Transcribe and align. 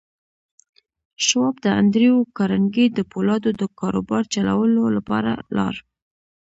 شواب 1.25 1.55
د 1.61 1.67
انډريو 1.79 2.17
کارنګي 2.37 2.85
د 2.91 2.99
پولادو 3.11 3.49
د 3.61 3.63
کاروبار 3.79 4.23
چلولو 4.33 4.83
لپاره 4.97 5.31
لاړ. 5.55 5.75